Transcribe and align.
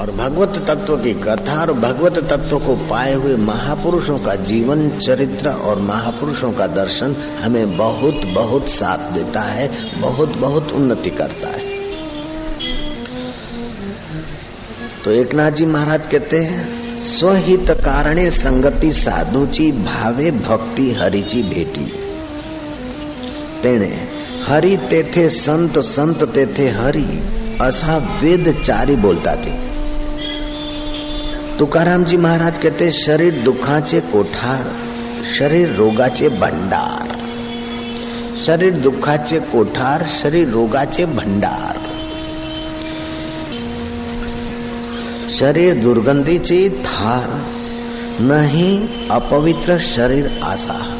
और 0.00 0.10
भगवत 0.10 0.64
तत्व 0.68 0.96
की 0.96 1.14
कथा 1.14 1.60
और 1.60 1.72
भगवत 1.72 2.18
तत्व 2.18 2.58
को 2.58 2.76
पाए 2.76 3.14
हुए 3.14 3.36
महापुरुषों 3.36 4.18
का 4.18 4.34
जीवन 4.34 4.88
चरित्र 4.98 5.48
और 5.48 5.78
महापुरुषों 5.78 6.52
का 6.52 6.66
दर्शन 6.66 7.16
हमें 7.42 7.76
बहुत 7.76 8.14
बहुत 8.34 8.68
साथ 8.68 9.12
देता 9.12 9.40
है, 9.40 9.70
बहुत 10.00 10.28
बहुत 10.28 10.72
उन्नति 10.72 11.10
करता 11.10 11.48
है। 11.48 11.70
तो 15.04 15.10
एक 15.10 15.34
नाथ 15.34 15.50
जी 15.50 15.66
महाराज 15.66 16.06
कहते 16.06 16.38
हैं, 16.38 16.82
स्वहित 16.98 17.70
कारणे 17.70 18.30
संगति 18.30 18.92
साधुची 18.92 19.72
भावे 19.72 20.30
भक्ति 20.30 20.92
हरिची 20.92 21.42
भेटी। 21.42 21.92
तेने, 23.62 24.08
हरि 24.46 24.76
तेथे 24.76 25.28
संत 25.28 25.78
संत 25.78 26.24
तेथे 26.24 26.68
हरि, 26.68 27.22
असा 27.60 28.20
वेद 28.22 28.62
चारी 28.64 28.96
बोलता 28.96 29.36
थे। 29.36 29.81
तुकाराम 31.62 32.04
जी 32.04 32.16
महाराज 32.16 32.58
कहते 32.58 32.92
शरीर 32.92 33.34
दुखाचे 33.34 34.00
कोठार, 34.00 34.76
शरीर 35.38 35.74
रोगाचे 35.74 36.28
भंडार। 36.28 37.16
शरीर 38.46 38.72
दुखाचे 38.72 39.38
कोठार, 39.38 40.06
शरीर 40.22 40.48
रोगाचे 40.48 41.06
भंडार। 41.06 41.80
शरीर 45.30 45.74
दुर्गंधीची 45.74 46.70
थार, 46.70 47.42
नहीं 48.20 48.88
अपवित्र 49.10 49.78
शरीर 49.78 50.40
आशा। 50.42 50.96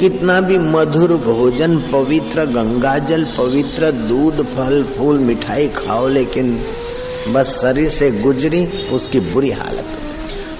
कितना 0.00 0.40
भी 0.40 0.58
मधुर 0.58 1.12
भोजन, 1.12 1.78
पवित्र 1.78 2.44
गंगाजल, 2.44 3.24
पवित्र 3.24 3.90
दूध, 3.90 4.46
फल, 4.46 4.82
फूल, 4.82 5.18
मिठाई 5.18 5.68
खाओ, 5.68 6.08
लेकिन 6.08 6.64
बस 7.32 7.58
शरीर 7.62 7.88
से 7.90 8.10
गुजरी, 8.10 8.66
उसकी 8.92 9.20
बुरी 9.20 9.50
हालत 9.50 9.86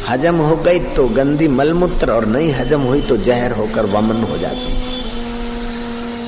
हजम 0.09 0.37
हो 0.37 0.57
गई 0.57 0.79
तो 0.79 1.06
गंदी 1.09 1.48
मलमूत्र 1.48 2.11
और 2.11 2.27
नहीं 2.27 2.53
हजम 2.53 2.81
हुई 2.81 3.01
तो 3.01 3.17
जहर 3.17 3.53
होकर 3.53 3.87
वमन 3.87 4.23
हो 4.23 4.39
जाती। 4.39 4.77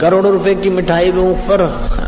करोड़ों 0.01 0.33
रुपए 0.33 0.55
की 0.55 0.71
मिठाई 0.71 1.13
के 1.13 1.19
ऊपर, 1.19 1.65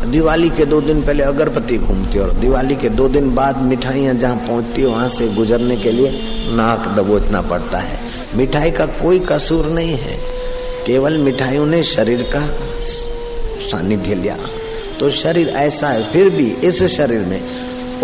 दिवाली 0.06 0.48
के 0.50 0.64
दो 0.64 0.80
दिन 0.80 1.02
पहले 1.02 1.22
अगरबत्ती 1.22 1.78
घूमती 1.78 2.18
और 2.18 2.30
दिवाली 2.30 2.76
के 2.76 2.88
दो 2.88 3.08
दिन 3.08 3.34
बाद 3.34 3.62
मिठाइयाँ 3.62 4.14
जहाँ 4.14 4.36
पहुँचती, 4.36 4.84
वहाँ 4.84 5.08
से 5.08 5.28
गुजरने 5.28 5.76
के 5.76 5.90
लिए 5.90 6.10
नाक 6.56 6.88
दबोचना 6.96 7.42
पड़ता 7.42 7.78
है। 7.78 7.98
मिठाई 8.36 8.70
का 8.70 8.86
कोई 8.86 9.18
कसूर 9.18 9.66
नहीं 9.66 9.96
है। 9.96 10.16
केवल 10.86 11.18
मिठाइयों 11.18 11.66
ने 11.66 11.82
शरीर 11.84 12.22
का 12.22 12.46
सानिध्य 13.66 14.14
लिया। 14.14 14.38
तो 15.00 15.10
शरीर 15.10 15.48
ऐसा 15.48 15.88
है, 15.88 16.10
फिर 16.10 16.30
भी 16.30 16.50
इस 16.64 16.82
शरीर 16.96 17.18
में 17.18 17.40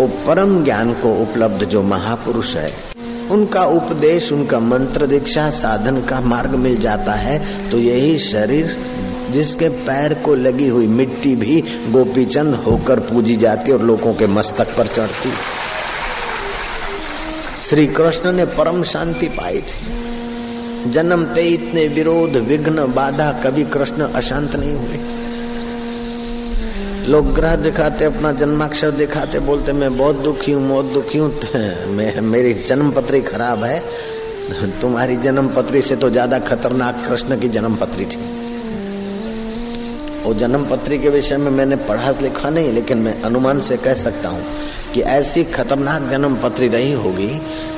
परम 0.07 0.63
ज्ञान 0.63 0.93
को 0.93 1.13
उपलब्ध 1.21 1.63
जो 1.65 1.81
महापुरुष 1.81 2.55
है, 2.55 2.73
उनका 3.31 3.63
उपदेश, 3.65 4.31
उनका 4.31 4.59
मंत्र 4.59 5.05
दीक्षा 5.05 5.49
साधन 5.49 6.01
का 6.01 6.19
मार्ग 6.21 6.55
मिल 6.55 6.77
जाता 6.77 7.13
है 7.13 7.39
तो 7.71 7.77
यही 7.77 8.17
शरीर 8.17 8.75
जिसके 9.31 9.69
पैर 9.69 10.13
को 10.13 10.35
लगी 10.35 10.67
हुई 10.67 10.87
मिट्टी 10.87 11.35
भी 11.35 11.63
गोपीचंद 11.91 12.55
होकर 12.55 12.99
पूजी 12.99 13.35
जाती 13.35 13.71
और 13.71 13.81
लोगों 13.81 14.13
के 14.13 14.27
मस्तक 14.27 14.75
पर 14.77 14.87
चढ़ती 14.87 15.31
श्री 17.69 17.87
कृष्ण 17.87 18.31
ने 18.31 18.45
परम 18.45 18.83
शांति 18.83 19.27
पाई 19.27 19.61
थी। 19.61 20.91
जन्मते 20.91 21.41
इतने 21.41 21.87
विरोध, 21.87 22.37
विघ्न, 22.37 22.93
बाधा, 22.93 23.31
कभी 23.31 23.63
कृष्ण 23.63 24.01
अशांत 24.01 24.55
नहीं 24.55 24.73
हुए। 24.73 24.99
लोग 27.09 27.33
ग्रह 27.33 27.55
दिखाते, 27.55 28.05
अपना 28.05 28.31
जन्माक्षर 28.31 28.91
दिखाते, 28.91 29.39
बोलते, 29.39 29.73
मैं 29.73 29.95
बहुत 29.97 30.15
दुखी 30.15 30.51
हूँ, 30.51 30.67
बहुत 30.69 30.85
दुखी 30.85 31.17
हूँ 31.17 31.29
मैं, 31.89 32.21
मेरी 32.21 32.53
जन्म 32.67 32.91
पत्री 32.91 33.21
खराब 33.21 33.63
है, 33.63 33.79
तुम्हारी 34.81 35.15
जन्म 35.17 35.47
पत्री 35.47 35.81
से 35.81 35.95
तो 35.95 36.09
ज़्यादा 36.09 36.39
खतरनाक 36.39 37.03
कृष्ण 37.07 37.39
की 37.39 37.49
जन्म 37.49 37.75
पत्री 37.75 38.05
थी। 38.05 38.19
वो 40.23 40.33
जन्म 40.33 40.65
पत्री 40.65 40.99
के 40.99 41.09
विषय 41.09 41.37
में 41.37 41.51
मैंने 41.51 41.75
पढ़ा, 41.89 42.11
लिखा 42.21 42.49
नहीं, 42.49 42.71
लेकिन 42.71 42.97
मैं 42.97 43.21
अनुमान 43.21 43.61
से 43.61 43.77
कह 43.77 43.93
सकता 43.95 44.29
हूँ 44.29 44.43
कि 44.93 45.01
ऐसी 45.01 45.43
खतरनाक 45.49 46.09
जन्म 46.11 46.35
पत्री 46.35 46.67
रही 46.67 46.93
होगी 46.93 47.27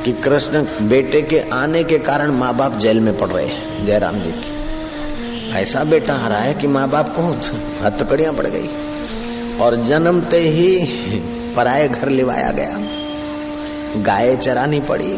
कि 0.06 0.12
कृष्ण 0.24 0.66
बेटे 0.90 1.22
के 1.22 1.40
आने 1.54 1.84
के 1.84 2.00
कारण 2.02 2.32
माँ 2.34 2.56
बाप 2.58 2.78
जेल 2.78 3.00
में 3.00 3.18
पड़ 3.18 3.30
रहे 3.30 3.48
हैं, 3.48 3.86
जयराम 3.86 4.16
जी 4.16 4.32
की। 4.34 5.58
ऐसा 5.58 5.84
बेटा 5.86 6.16
रहा 6.28 6.40
है 6.40 6.54
कि 6.54 6.68
माँ 6.68 6.90
बाप 6.90 7.16
को 7.16 7.22
हथकड़ियाँ 7.86 8.34
पड़ 8.34 8.48
गई। 8.48 8.70
और 9.60 9.76
जन्मते 9.86 10.40
ही 10.50 10.70
पराये 11.56 11.88
घर 11.90 12.10
लिवाया 12.10 12.52
गया। 12.52 12.78
गाय 13.98 14.36
चरानी 14.36 14.80
पड़ी, 14.80 15.14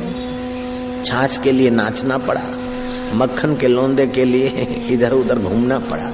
छाछ 1.05 1.37
के 1.37 1.51
लिए 1.51 1.69
नाचना 1.69 2.17
पड़ा, 2.17 2.41
मक्खन 3.15 3.55
के 3.55 3.67
लोंदे 3.67 4.07
के 4.07 4.25
लिए 4.25 4.67
इधर 4.89 5.13
उधर 5.13 5.39
घूमना 5.39 5.79
पड़ा। 5.91 6.09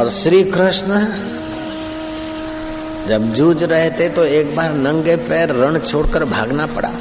और 0.00 0.10
श्री 0.10 0.42
कृष्ण 0.44 1.00
जब 3.08 3.32
जूझ 3.34 3.62
रहे 3.64 3.90
थे 3.90 4.08
तो 4.08 4.24
एक 4.24 4.54
बार 4.56 4.74
नंगे 4.74 5.16
पैर 5.16 5.50
रण 5.50 5.78
छोड़कर 5.78 6.24
भागना 6.24 6.66
पड़ा। 6.66 6.92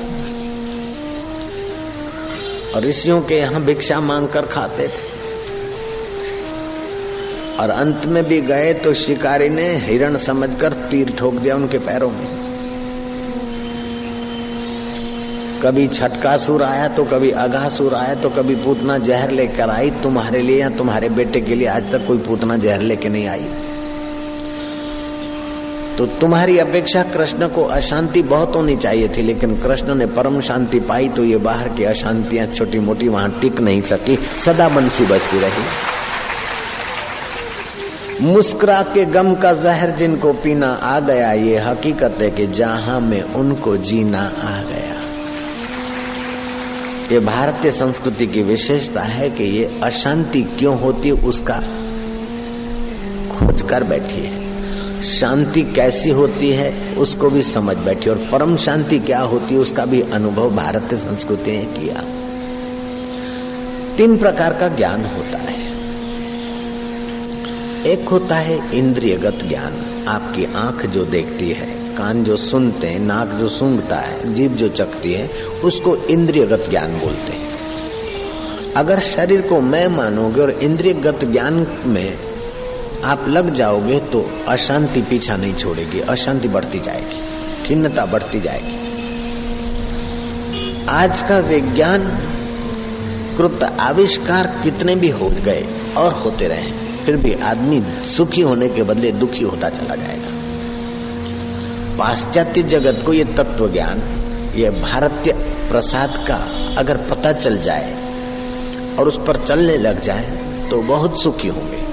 और 2.76 2.84
ऋषियों 2.84 3.22
के 3.22 3.36
यहाँ 3.36 3.62
भिक्षा 3.64 4.00
मांगकर 4.00 4.46
खाते 4.46 4.88
थे। 4.88 5.25
और 7.60 7.70
अंत 7.72 8.06
में 8.06 8.24
भी 8.24 8.40
गए 8.44 8.74
तो 8.76 8.94
शिकारी 8.96 9.50
ने 9.50 9.68
हिरण 9.82 10.18
समझकर 10.20 10.74
तीर 10.90 11.14
ठोक 11.20 11.34
दिया 11.34 11.56
उनके 11.56 11.78
पैरों 11.82 12.10
में। 12.12 12.26
कभी 15.64 15.88
छटका 15.88 16.36
सुर 16.38 16.64
आया 16.64 16.88
तो 16.88 17.04
कभी 17.04 17.30
अघा 17.44 17.68
सुर 17.70 17.94
आया 17.96 18.16
तो 18.16 18.30
कभी 18.30 18.56
पूतना 18.56 18.98
जहर 19.00 19.32
लेकर 19.32 19.70
आई, 19.70 19.90
तुम्हारे 20.04 20.42
लिए 20.42 20.60
या 20.60 20.70
तुम्हारे 20.72 21.10
बेटे 21.12 21.42
के 21.42 21.56
लिए 21.56 21.68
आज 21.68 21.92
तक 21.92 22.06
कोई 22.08 22.18
पूतना 22.18 22.58
जहर 22.58 22.82
लेके 22.82 23.10
नहीं 23.10 23.28
आई। 23.28 23.48
तो 25.98 26.06
तुम्हारी 26.22 26.58
अपेक्षा 26.60 27.04
कृष्ण 27.10 27.48
को 27.48 27.64
अशांति 27.64 28.22
बहुत 28.24 28.56
होनी 28.56 28.76
चाहिए 28.78 29.08
थी, 29.08 29.22
लेकिन 29.22 29.56
कृष्ण 29.60 29.96
ने 29.96 30.06
परम 30.14 30.40
शांति 30.42 30.80
पाई 30.82 31.10
तो 31.10 31.24
ये 31.24 31.38
बाहर 31.44 31.70
की 31.70 31.84
अशांतियाँ 31.86 32.48
छोटी 32.48 32.80
मोटी 32.80 33.08
वहाँ 33.08 33.30
टिक 33.42 33.60
नहीं 33.60 33.82
सकी, 33.84 34.16
सदा 34.46 34.70
बंसी 34.70 35.06
बजती 35.06 35.40
रही। 35.40 35.64
मुस्कुरा 38.22 38.82
के 38.82 39.06
गम 39.06 39.36
का 39.36 39.54
जहर 39.54 39.90
जिनको 39.92 40.34
पीना 40.34 40.68
आ 40.68 41.00
गया, 41.00 41.32
ये 41.34 41.58
हकीकत 41.58 42.18
है 42.22 42.32
कि 42.32 42.48
जहाँ 42.48 43.02
में 43.02 43.24
उनको 43.24 43.78
जीना 43.78 44.20
आ 44.20 44.62
गया। 44.62 44.96
ये 47.12 47.20
भारतीय 47.20 47.72
संस्कृति 47.72 48.28
की 48.28 48.42
विशेषता 48.44 49.02
है 49.02 49.30
कि 49.30 49.44
ये 49.44 49.80
अशांति 49.84 50.42
क्यों 50.42 50.80
होती 50.80 51.10
है 51.10 51.16
उसका 51.16 51.60
खोज 53.32 53.62
कर 53.62 53.84
बैठी 53.84 54.26
है। 54.26 54.46
शांति 55.04 55.62
कैसी 55.62 56.10
होती 56.10 56.50
है, 56.52 56.96
उसको 56.98 57.30
भी 57.30 57.42
समझ 57.42 57.78
बैठी 57.78 58.10
और 58.10 58.16
परम 58.32 58.58
शांति 58.58 59.00
क्या 59.00 59.20
होती 59.20 59.56
है, 59.56 59.62
उसका 59.62 59.86
भी 59.86 60.02
अनुभव 60.02 60.56
भारतीय 60.56 61.00
संस्कृति 61.00 61.52
ने 61.52 61.66
किया। 61.66 62.04
तीन 63.98 64.18
प्रकार 64.18 64.54
का 64.54 64.68
ज्ञान 64.68 65.02
होता 65.02 65.38
है। 65.38 65.75
एक 67.86 68.10
होता 68.10 68.36
है 68.36 68.78
इंद्रियगत 68.78 69.40
ज्ञान। 69.48 70.06
आपकी 70.08 70.46
आँख 70.56 70.86
जो 70.86 71.06
देखती 71.06 71.50
है, 71.50 71.96
कान 71.96 72.24
जो 72.24 72.38
सुनते 72.38 72.88
हैं, 72.88 73.00
नाक 73.00 73.28
जो 73.28 73.50
सूंघता 73.50 73.96
है, 73.96 74.34
जीभ 74.34 74.52
जो 74.52 74.70
चखती 74.70 75.14
है, 75.14 75.30
उसको 75.64 75.96
इंद्रियगत 75.96 76.66
ज्ञान 76.70 77.00
बोलते 77.00 77.32
हैं। 77.32 77.46
अगर 78.74 79.00
शरीर 79.00 79.42
को 79.42 79.62
मैं 79.62 79.88
मानोगे 79.88 80.42
और 80.42 80.50
इंद्रियगत 80.50 81.26
ज्ञान 81.26 81.68
में 81.86 82.18
आप 83.04 83.26
लग 83.28 83.54
जाओगे 83.54 84.00
तो 84.00 84.30
अशांति 84.48 85.02
पीछा 85.02 85.38
नहीं 85.38 85.54
छोड़ेगी, 85.54 86.00
अशांति 86.00 86.48
बढ़ती 86.48 86.80
जाएगी, 86.80 87.20
खिन्नता 87.66 88.06
बढ़ती 88.06 88.40
जाएगी। 88.40 88.80
आज 90.90 91.24
का 91.24 91.40
विज्ञान, 91.40 92.08
कृत 93.38 93.64
आविष्कार 93.80 94.48
कितने 94.64 94.96
भी 94.96 95.10
हो 95.10 95.30
गए 95.30 95.66
और 95.98 96.14
होते 96.14 96.48
रहे। 96.48 96.86
फिर 97.06 97.16
भी 97.16 97.34
आदमी 97.34 97.84
सुखी 98.08 98.42
होने 98.42 98.70
के 98.70 98.84
बदले 98.84 99.12
दुखी 99.12 99.44
होता 99.44 99.70
चला 99.70 99.96
जाएगा। 99.96 100.30
पाश्चात्य 101.98 102.64
जगत 102.64 103.04
को 103.06 103.14
ये 103.14 103.24
तत्व 103.24 103.72
ज्ञान 103.72 104.02
ये 104.56 104.70
भारतीय 104.70 105.34
प्रसाद 105.70 106.26
का 106.28 106.40
अगर 106.78 106.98
पता 106.98 107.32
चल 107.32 107.58
जाए 107.58 107.96
और 109.00 109.08
उस 109.08 109.18
पर 109.18 109.46
चलने 109.46 109.78
लग 109.78 110.02
जाए 110.02 110.30
तो 110.72 110.78
बहुत 110.78 111.22
सुखी 111.22 111.48
होंगे। 111.48 111.84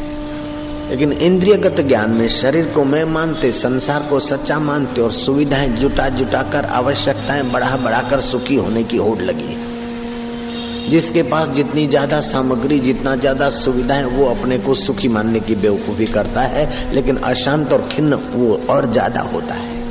लेकिन 0.90 1.12
इंद्रियगत 1.12 1.80
ज्ञान 1.80 2.10
में, 2.10 2.28
शरीर 2.28 2.66
को 2.66 2.84
मैं 2.84 3.04
मानते, 3.04 3.52
संसार 3.52 4.02
को 4.02 4.20
सच्चा 4.20 4.58
मानते 4.58 5.00
और 5.00 5.12
सुविधाएँ 5.12 5.68
जुटा 5.68 6.08
जुटा 6.08 6.42
कर 6.42 6.64
आवश्यकताएँ 6.64 7.42
बढ़ा 7.42 7.76
बढ़ाकर 7.76 8.20
सुखी 8.20 8.56
होने 8.56 8.84
की 8.84 8.96
होड़ 8.96 9.18
लगी 9.18 9.71
जिसके 10.88 11.22
पास 11.22 11.48
जितनी 11.48 11.86
ज़्यादा 11.86 12.20
सामग्री, 12.20 12.78
जितना 12.80 13.16
ज़्यादा 13.16 13.50
सुविधा 13.50 13.94
है, 13.94 14.06
वो 14.06 14.26
अपने 14.26 14.58
को 14.58 14.74
सुखी 14.74 15.08
मानने 15.08 15.40
की 15.40 15.54
बेवकूफ़ी 15.54 16.06
करता 16.06 16.40
है, 16.40 16.68
लेकिन 16.94 17.16
अशांत 17.16 17.72
और 17.72 17.88
खिन्न 17.92 18.14
वो 18.14 18.60
और 18.70 18.92
ज़्यादा 18.92 19.20
होता 19.20 19.54
है। 19.54 19.81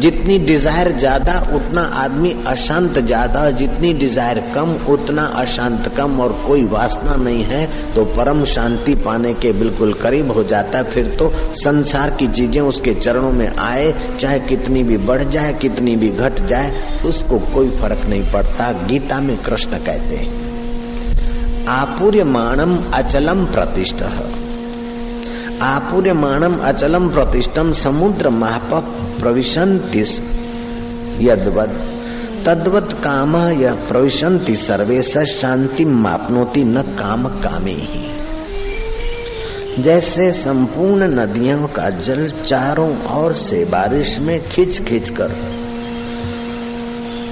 जितनी 0.00 0.38
डिज़ायर 0.40 0.90
ज़्यादा, 0.92 1.32
उतना 1.54 1.82
आदमी 1.96 2.30
अशांत 2.46 2.98
ज़्यादा, 3.00 3.50
जितनी 3.52 3.92
डिज़ायर 3.94 4.38
कम, 4.54 4.74
उतना 4.88 5.24
अशांत 5.36 5.88
कम। 5.96 6.20
और 6.20 6.32
कोई 6.46 6.64
वासना 6.66 7.16
नहीं 7.18 7.44
है 7.44 7.66
तो 7.94 8.04
परम 8.16 8.44
शांति 8.46 8.94
पाने 9.00 9.32
के 9.34 9.52
बिल्कुल 9.54 9.92
करीब 9.96 10.30
हो 10.32 10.44
जाता 10.44 10.78
है। 10.78 10.90
फिर 10.90 11.06
तो 11.18 11.30
संसार 11.56 12.10
की 12.10 12.28
चीज़ें 12.28 12.60
उसके 12.62 12.94
चरणों 12.96 13.32
में 13.32 13.48
आए, 13.48 13.92
चाहे 14.18 14.38
कितनी 14.40 14.82
भी 14.84 14.96
बढ़ 15.00 15.22
जाए, 15.24 15.52
कितनी 15.54 15.96
भी 15.96 16.10
घट 16.10 16.46
जाए, 16.46 16.72
उसको 17.06 17.38
कोई 17.54 17.70
फ़र्क 17.72 18.06
नहीं 18.08 18.30
पड़ता। 18.32 18.70
गीता 18.86 19.20
में 19.20 19.36
कृष्ण 19.38 19.78
कहते 19.80 20.16
हैं 20.16 20.48
आपूर्य 21.70 22.24
मानम 22.26 22.76
अचलम 22.94 23.44
प्रतिष्ठ। 23.46 24.02
आपूर्यमाणम 25.62 26.54
अचलम 26.60 27.08
प्रतिष्ठम 27.08 27.72
समुद्र 27.72 28.30
महाप 28.30 28.70
प्रविशंति 29.20 30.04
यदवद 31.20 31.70
तद्वत 32.46 32.92
काम 33.04 33.36
यह 33.36 33.74
प्रविशंति 33.74 34.56
सर्वे 34.56 35.02
शांति 35.02 35.84
मापनोति 35.84 36.64
न 36.64 36.82
काम 36.82 37.28
कामे 37.28 37.72
ही 37.72 38.08
जैसे 39.82 40.32
संपूर्ण 40.32 41.02
नदियों 41.02 41.66
का 41.66 41.90
जल 41.90 42.28
चारों 42.30 43.18
ओर 43.18 43.32
से 43.32 43.64
बारिश 43.64 44.18
में 44.18 44.48
खिंच 44.48 44.80
खिंच 44.80 45.10
कर 45.10 45.36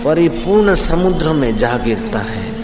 परिपूर्ण 0.04 0.75
समुद्र 0.75 1.32
में 1.32 1.56
जा 1.56 1.76
गिरता 1.76 2.19
है 2.19 2.57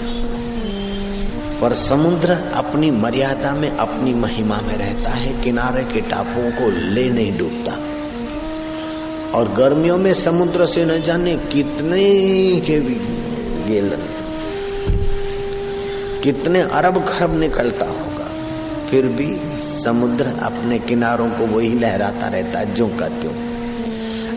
पर 1.65 1.75
समुद्र 1.75 2.31
अपनी 2.55 2.91
मर्यादा 2.91 3.53
में, 3.53 3.77
अपनी 3.77 4.15
महिमा 4.15 4.61
में 4.61 4.77
रहता 4.77 5.11
है, 5.11 5.43
किनारे 5.43 5.85
के 5.85 6.01
टापुओं 6.01 6.51
को 6.51 6.71
ले 6.71 7.11
नहीं 7.11 7.39
डूबता। 7.39 7.73
और 9.39 9.55
गर्मियों 9.55 9.99
में 9.99 10.15
समुद्र 10.15 10.67
से 10.67 10.85
न 10.85 11.03
जाने 11.03 11.37
कितने 11.37 12.05
के 12.61 12.81
भी 12.81 12.95
गेलन 13.73 13.99
कितने 16.23 16.61
अरब 16.61 17.05
खरब 17.09 17.41
निकलता 17.41 17.87
होगा। 17.87 18.29
फिर 18.91 19.07
भी 19.07 19.37
समुद्र 19.61 20.27
अपने 20.27 20.79
किनारों 20.79 21.31
को 21.31 21.47
वही 21.47 21.79
लहराता 21.79 22.29
रहता 22.29 22.59
है 22.59 22.75
जो 22.75 22.89
का 22.89 23.09
त्यों। 23.09 23.54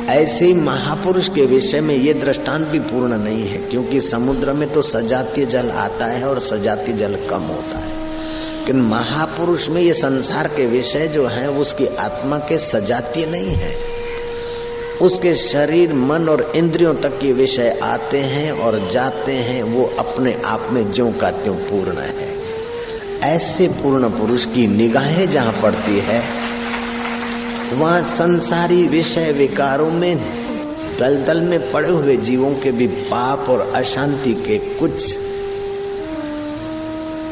ऐसे 0.10 0.54
महापुरुष 0.54 1.30
के 1.30 1.46
विषय 1.46 1.82
में 1.82 1.96
ये 1.96 2.14
दृष्टांत 2.14 2.68
भी 2.68 2.80
पूर्ण 2.80 3.18
नहीं 3.18 3.48
है, 3.48 3.58
क्योंकि 3.58 4.02
समुद्र 4.02 4.54
में 4.54 4.72
तो 4.72 4.82
सजातीय 4.82 5.46
जल 5.46 5.70
आता 5.70 6.06
है 6.06 6.30
और 6.30 6.40
सजातीय 6.40 6.96
जल 6.96 7.16
कम 7.30 7.42
होता 7.42 7.78
है। 7.78 7.98
लेकिन 8.60 8.82
महापुरुष 8.82 9.70
में 9.70 9.82
ये 9.82 9.94
संसार 9.94 10.48
के 10.48 10.66
विषय 10.66 11.08
जो 11.08 11.28
है, 11.28 11.52
उसकी 11.52 11.86
आत्मा 11.86 12.38
के 12.38 12.58
सजातीय 12.58 13.26
नहीं 13.26 13.50
है। 13.50 13.76
उसके 15.02 15.36
शरीर, 15.36 15.94
मन 15.94 16.30
और 16.30 16.52
इंद्रियों 16.56 16.96
तक 16.96 17.20
के 17.20 17.34
विषय 17.34 17.80
आते 17.84 18.20
हैं 18.20 18.52
और 18.52 18.90
जाते 18.92 19.32
हैं, 19.32 19.64
वो 19.64 19.92
अपने 20.00 20.42
आप 20.46 20.68
में 20.72 20.92
ज्यो 20.92 21.14
का 21.22 21.32
त्यों 21.32 21.56
पूर्ण 21.56 21.98
है। 21.98 22.38
ऐसे 23.24 23.68
पूर्ण 23.68 24.10
पुरुष 24.10 24.46
की 24.46 24.68
निगाहें 24.68 25.32
जहाँ 25.32 25.62
पड़ती 25.62 26.00
है 26.00 26.48
वहाँ 27.74 28.02
संसारी 28.02 28.88
विषय 28.88 29.32
विकारों 29.32 29.90
में 29.92 30.18
दलदल 31.00 31.42
में 31.42 31.72
पड़े 31.72 31.90
हुए 31.90 32.18
जीवों 32.18 32.54
के 32.56 32.72
भी 32.72 32.88
पाप 32.88 33.50
और 33.50 33.62
अशांति 33.76 34.34
के 34.34 34.58
कुछ 34.76 35.00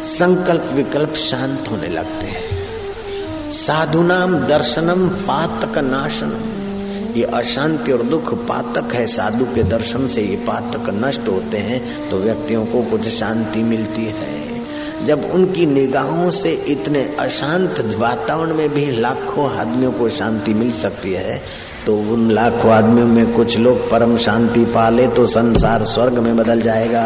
संकल्प 0.08 0.70
विकल्प 0.74 1.14
शांत 1.14 1.68
होने 1.72 1.88
लगते 1.88 2.28
हैं। 2.28 3.52
साधु 3.52 4.04
नाम 4.04 4.38
दर्शनम 4.40 5.08
पातक 5.10 5.78
नाशनम। 5.78 7.14
ये 7.16 7.24
अशांति 7.24 7.92
और 7.92 8.04
दुख 8.04 8.34
पातक 8.48 8.94
है। 8.94 9.08
साधु 9.08 9.46
के 9.46 9.64
दर्शन 9.64 10.08
से 10.08 10.22
ये 10.22 10.36
पातक 10.36 10.90
नष्ट 10.96 11.28
होते 11.28 11.58
हैं 11.58 12.10
तो 12.10 12.18
व्यक्तियों 12.18 12.66
को 12.66 12.82
कुछ 12.84 13.08
शांति 13.10 13.64
मिलती 13.64 14.06
है। 14.06 14.65
जब 15.06 15.26
उनकी 15.34 15.66
निगाहों 15.66 16.30
से 16.32 16.52
इतने 16.68 17.04
अशांत 17.20 17.80
वातावरण 17.98 18.54
में 18.54 18.70
भी 18.70 18.86
लाखों 18.92 19.50
आदमियों 19.52 19.92
को 19.92 20.10
शांति 20.10 20.54
मिल 20.54 20.72
सकती 20.72 21.14
है 21.14 21.42
तो 21.86 21.96
उन 22.14 22.30
लाखों 22.32 22.72
आदमियों 22.72 23.08
में 23.08 23.34
कुछ 23.34 23.58
लोग 23.58 23.90
परम 23.90 24.18
शांति 24.18 24.66
पाले 24.66 25.08
तो 25.08 25.26
संसार 25.26 25.84
स्वर्ग 25.86 26.18
में 26.18 26.36
बदल 26.38 26.62
जाएगा। 26.62 27.06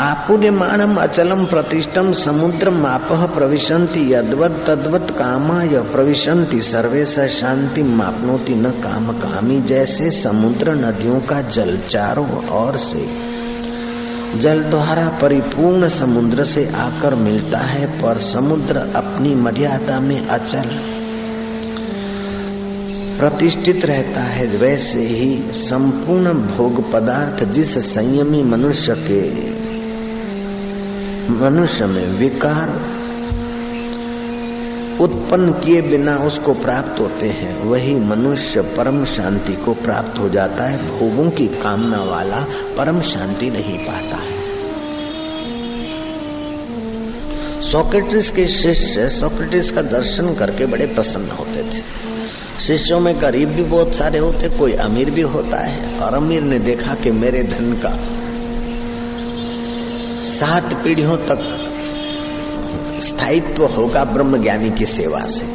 आपुण्यमाणम 0.00 0.96
अचलम 0.96 1.44
प्रतिष्ठम 1.44 2.12
समुद्र 2.12 2.70
माप 2.70 3.12
प्रविशंति 3.34 4.14
यदवत 4.14 4.64
तद्वत 4.66 5.10
कामाय 5.10 5.78
प्रविशंति 5.92 6.60
सर्वे 6.62 7.04
स 7.04 7.26
शांति 7.30 7.82
मापनोति 7.82 8.54
न 8.54 8.70
काम 8.82 9.12
कामी, 9.12 9.60
जैसे 9.60 10.10
समुद्र 10.10 10.74
नदियों 10.74 11.20
का 11.20 11.40
जल 11.40 11.78
चारों 11.88 12.28
ओर 12.56 12.76
से। 12.78 13.06
जल 14.40 14.62
द्वारा 14.62 15.08
परिपूर्ण 15.22 15.88
समुद्र 15.88 16.44
से 16.44 16.66
आकर 16.76 17.14
मिलता 17.14 17.58
है, 17.58 17.86
पर 18.00 18.18
समुद्र 18.18 18.76
अपनी 18.96 19.34
मर्यादा 19.34 20.00
में 20.00 20.26
अचल 20.26 20.68
प्रतिष्ठित 23.18 23.84
रहता 23.84 24.20
है। 24.20 24.46
वैसे 24.56 25.00
ही 25.00 25.36
संपूर्ण 25.52 26.32
भोग 26.32 26.92
पदार्थ 26.92 27.44
जिस 27.44 27.78
संयमी 27.94 28.42
मनुष्य 28.42 28.94
के, 28.98 29.22
मनुष्य 31.32 31.86
में 31.86 32.06
विकार 32.18 32.70
उत्पन्न 35.00 35.52
किए 35.52 35.82
बिना 35.82 36.16
उसको 36.18 36.52
प्राप्त 36.52 37.00
होते 37.00 37.26
हैं। 37.26 37.64
वही 37.64 37.94
मनुष्य 37.94 38.60
परम 38.60 39.04
शांति 39.04 39.52
को 39.52 39.74
प्राप्त 39.74 40.18
हो 40.18 40.28
जाता 40.28 40.64
है। 40.64 40.98
भोगों 40.98 41.30
की 41.30 41.46
कामना 41.46 41.98
वाला 41.98 42.46
परम 42.76 43.00
शांति 43.00 43.50
नहीं 43.50 43.78
पाता 43.78 44.16
है। 44.16 44.46
सोक्रेटिस 47.60 48.30
के 48.30 48.46
शिष्य 48.46 49.08
सोक्रेटिस 49.08 49.70
का 49.70 49.82
दर्शन 49.82 50.34
करके 50.34 50.66
बड़े 50.66 50.86
प्रसन्न 50.86 51.30
होते 51.30 51.62
थे। 51.62 51.82
शिष्यों 52.66 53.00
में 53.00 53.22
गरीब 53.22 53.48
भी 53.48 53.64
बहुत 53.64 53.94
सारे 53.94 54.18
होते, 54.18 54.48
कोई 54.48 54.72
अमीर 54.72 55.10
भी 55.10 55.20
होता 55.20 55.56
है। 55.56 56.00
और 56.00 56.14
अमीर 56.14 56.42
ने 56.42 56.58
देखा 56.58 56.94
कि 56.94 57.10
मेरे 57.10 57.42
धन 57.42 57.72
का 57.72 57.98
सात 60.24 60.84
पीढ़ियों 60.84 61.16
तक 61.16 61.72
स्थायित्व 63.00 63.66
होगा 63.66 64.04
ब्रह्म 64.04 64.42
ज्ञानी 64.42 64.70
की 64.70 64.86
सेवा 64.86 65.20
से। 65.20 65.46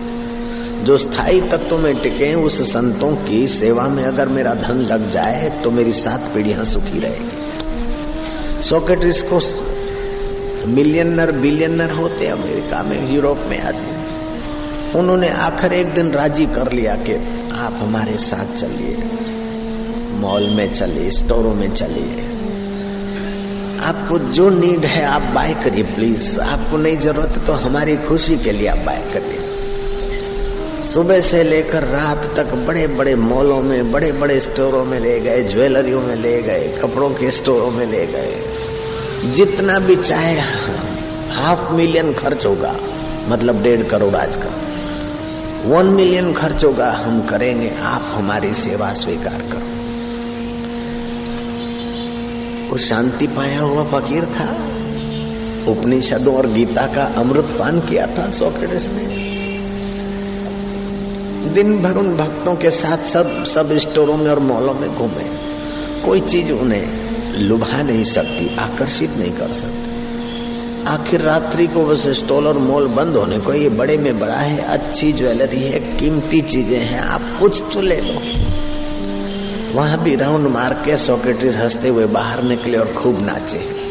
जो 0.84 0.98
स्थायी 0.98 1.42
तत्व 1.42 1.78
में 1.78 2.02
टिके 2.02 2.34
उस 2.34 2.62
संतों 2.74 3.16
की 3.16 3.48
सेवा 3.48 3.84
में 3.84 4.04
अगर 4.04 4.28
मेरा 4.28 4.54
धन 4.54 4.76
लग 4.76 5.10
जाए 5.12 5.62
तो 5.64 5.72
मेरी 5.72 5.94
सात 5.94 6.32
पीढ़ियाँ 6.34 6.66
सुखी 6.66 7.00
रहेगी। 7.00 8.64
सोक्रेटिस 8.64 9.22
को 9.22 9.40
मिलियनर 10.68 11.32
बिलियनर 11.32 11.92
होते 11.92 12.28
अमेरिका 12.28 12.84
में, 12.84 13.16
यूरोप 13.16 13.40
में 13.50 13.62
आदमी 13.62 13.92
उन्होंने 15.00 15.30
आखिर 15.30 15.74
एक 15.74 15.88
दिन 15.88 16.12
राज़ी 16.12 16.46
कर 16.46 16.72
लिया 16.72 16.96
कि 16.96 17.16
आप 17.54 17.74
हमारे 17.74 18.18
साथ 18.18 18.58
चलिए। 18.58 18.98
मॉल 20.20 20.48
में 20.48 20.74
चलिए, 20.74 21.12
स्टोरों 21.12 21.54
में 21.54 21.74
चलिए। 21.74 22.41
आपको 24.12 24.26
जो 24.26 24.50
नीड 24.50 24.86
है, 24.86 25.06
आप 25.06 25.22
बाय 25.22 25.54
करिए 25.54 25.84
प्लीज़ 25.84 26.40
आपको 26.40 26.78
नहीं 26.78 26.98
ज़रूरत 26.98 27.44
तो 27.48 27.54
हमारी 27.54 27.96
खुशी 27.98 28.38
के 28.38 28.52
लिए 28.52 28.68
आप 28.68 28.78
बाय 28.78 29.04
करिए। 29.14 30.88
सुबह 30.88 31.22
से 31.22 31.44
लेकर 31.44 31.84
रात 31.84 32.34
तक 32.38 32.54
बड़े 32.54 32.88
बड़े 32.88 33.16
मॉलों 33.16 33.62
में 33.62 33.92
बड़े 33.92 34.12
बड़े 34.12 34.40
स्टोरों 34.40 34.86
में 34.86 35.00
ले 35.00 35.20
गए, 35.20 35.44
ज्वेलरियों 35.44 36.02
में 36.02 36.16
ले 36.16 36.42
गए, 36.42 36.80
कपड़ों 36.82 37.10
के 37.10 37.32
स्टोरों 37.32 37.72
में 37.72 37.86
ले 37.86 38.06
गए। 38.06 38.36
जितना 39.32 39.80
भी 39.80 39.96
चाहे, 39.96 40.40
हाफ़ 41.32 41.72
मिलियन 41.72 42.14
खर्च 42.14 42.46
होगा 42.46 42.76
मतलब 43.28 43.64
डेढ़ 43.64 43.84
करोड़ 43.84 44.16
आज 44.16 44.36
का। 44.36 44.52
वन 45.66 45.86
मिलियन 45.86 46.34
खर्च 46.34 46.66
होगा, 46.66 46.92
हम 46.92 47.22
करेंगे, 47.22 47.72
आप 47.84 48.04
हमारी 48.08 48.54
सेवा 48.54 48.94
स्वीकार 48.94 49.42
करो। 49.52 49.91
वो 52.72 52.78
शांति 52.78 53.28
पाया 53.28 53.62
हुआ 53.62 53.84
फकीर 53.84 54.26
था। 54.26 54.46
उपनिषदों 55.72 56.36
और 56.36 56.48
गीता 56.48 56.88
का 56.88 57.04
अमृत 57.04 57.46
पान 57.60 57.80
किया 57.80 58.08
था 58.08 58.30
सोक्रेटिस 58.30 58.90
ने। 58.90 59.06
दिन 61.54 61.82
भर 61.82 61.96
उन 61.96 62.16
भक्तों 62.18 62.56
के 62.56 62.72
साथ 62.72 63.04
सब 63.04 63.44
सब 63.44 63.78
स्टोरों 63.78 64.18
में 64.18 64.32
और 64.32 64.40
मॉलों 64.40 64.74
में 64.74 64.96
घूमे। 64.96 65.24
कोई 66.06 66.20
चीज़ 66.20 66.52
उन्हें 66.52 66.88
लुभा 67.38 67.82
नहीं 67.82 68.04
सकती, 68.04 68.56
आकर्षित 68.56 69.18
नहीं 69.18 69.32
कर 69.32 69.54
सकती। 69.54 69.92
आखिर 70.88 71.22
रात्रि 71.22 71.68
को 71.68 71.86
बस 71.86 72.10
स्टॉल 72.10 72.48
और 72.48 72.58
मॉल 72.58 72.88
बंद 72.88 73.16
होने 73.16 73.40
को 73.40 73.54
ये 73.54 73.70
बड़े 73.70 73.98
में 73.98 74.20
बड़ा 74.20 74.34
है, 74.34 74.58
अच्छी 74.58 75.14
ज्वेलरी 75.14 75.62
है, 75.62 75.80
कीमती 75.80 76.42
चीज़ें 76.42 76.80
हैं, 76.80 77.00
आप 77.00 77.22
कुछ 77.40 77.64
तो 77.74 77.82
ले 77.82 78.02
लो। 78.02 78.22
वहाँ 79.76 80.04
भी 80.04 80.16
राउंड 80.16 80.48
मार 80.48 80.74
के 80.74 80.98
सोक्रेटिस 80.98 81.58
हँसते 81.58 81.88
हुए 81.88 82.06
बाहर 82.06 82.44
निकले 82.44 82.78
और 82.78 82.88
खूब 82.88 83.22
नाचे। 83.22 83.82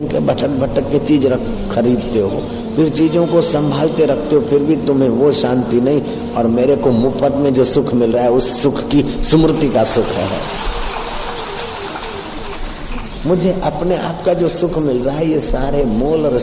उनके 0.00 0.18
भटक 0.18 0.48
भटक 0.48 0.92
के 0.92 0.98
चीज़ 0.98 1.26
रख 1.26 1.40
खरीदते 1.74 2.18
हो। 2.18 2.42
फिर 2.76 2.88
चीज़ों 2.88 3.26
को 3.26 3.40
संभालते 3.40 4.06
रखते 4.06 4.36
हो, 4.36 4.42
फिर 4.42 4.58
भी 4.58 4.76
तुम्हें 4.76 5.08
वो 5.08 5.32
शांति 5.32 5.80
नहीं। 5.80 6.02
और 6.36 6.46
मेरे 6.46 6.76
को 6.76 6.90
मुफ़्त 6.90 7.34
में 7.34 7.54
जो 7.54 7.64
सुख 7.64 7.94
मिल 7.94 8.12
रहा 8.12 8.24
है, 8.24 8.30
उस 8.30 8.62
सुख 8.62 8.88
की 8.88 9.02
स्मृति 9.02 9.68
का 9.68 9.84
सुख 9.84 10.06
है। 10.06 10.40
मुझे 13.26 13.60
अपने 13.62 13.96
आप 13.96 14.22
का 14.26 14.34
जो 14.34 14.48
सुख 14.48 14.78
मिल 14.78 14.98
रहा 14.98 15.16
है, 15.16 15.30
ये 15.30 15.40
सारे 15.40 15.84
मोल 15.84 16.26
और 16.26 16.38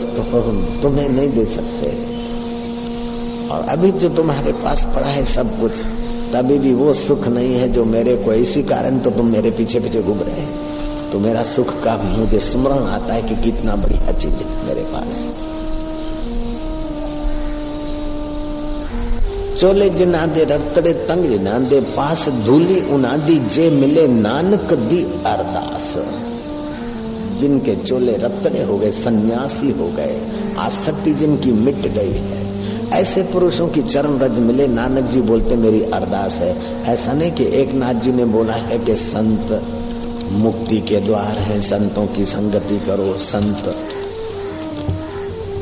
तुम्हें 0.82 1.08
नहीं 1.08 1.28
दे 1.28 1.44
सकते। 1.44 2.16
और 3.50 3.60
अभी 3.68 3.90
जो 3.90 4.08
तुम्हारे 4.08 4.52
पास 4.52 4.84
पड़ा 4.84 5.06
है 5.06 5.24
सब 5.24 5.60
कुछ, 5.60 5.72
तभी 6.32 6.58
भी 6.58 6.74
वो 6.74 6.92
सुख 6.92 7.26
नहीं 7.26 7.54
है 7.54 7.68
जो 7.68 7.84
मेरे 7.84 8.16
को, 8.16 8.32
इसी 8.32 8.62
कारण 8.62 8.98
तो 8.98 9.10
तुम 9.10 9.26
मेरे 9.26 9.50
पीछे 9.50 9.80
पीछे 9.80 10.02
घूम 10.02 10.18
रहे 10.18 10.40
हैं। 10.40 10.66
तो 11.10 11.18
मेरा 11.18 11.42
सुख 11.42 11.68
का 11.68 11.96
मुझे 11.96 12.38
स्मरण 12.38 12.78
आता 12.78 13.14
है 13.14 13.22
कि 13.22 13.36
कितना 13.36 13.76
बढ़िया 13.76 14.12
चीज़ 14.12 14.34
है 14.34 14.66
मेरे 14.66 14.80
पास। 14.80 15.32
चोले 19.60 19.88
जिनादे, 19.88 20.44
रतड़े 20.44 20.92
तंग 20.92 21.24
जिनादे, 21.24 21.80
पास 21.80 22.28
धूली 22.28 22.80
उनादी, 22.80 23.38
जे 23.38 23.70
मिले 23.70 24.08
नानक 24.08 24.72
दी 24.72 25.02
अरदास। 25.02 25.94
जिनके 27.40 27.76
चोले 27.76 28.16
रत्तड़े 28.16 28.62
हो 28.62 28.78
गए, 28.78 28.90
सन्यासी 28.90 29.70
हो 29.70 29.88
गए 29.88 30.28
आसक्ति 30.58 31.12
जिनकी 31.12 31.52
मिट 31.52 31.80
गई 31.94 32.12
है 32.12 32.45
ऐसे 32.92 33.22
पुरुषों 33.22 33.68
की 33.68 33.82
चरण 33.82 34.18
रज 34.18 34.38
मिले, 34.38 34.66
नानक 34.66 35.04
जी 35.04 35.20
बोलते, 35.20 35.56
मेरी 35.56 35.82
अरदास 35.82 36.34
है। 36.34 36.82
ऐसा 36.84 37.12
नहीं 37.12 37.32
कि 37.32 37.44
एक 37.44 37.74
नाथ 37.74 37.94
जी 37.94 38.12
ने 38.12 38.24
बोला 38.24 38.52
है 38.52 38.78
कि 38.78 38.94
संत 38.94 39.62
मुक्ति 40.32 40.80
के 40.80 41.00
द्वार 41.00 41.38
है, 41.38 41.60
संतों 41.60 42.06
की 42.06 42.24
संगति 42.24 42.78
करो, 42.86 43.16
संत 43.16 43.76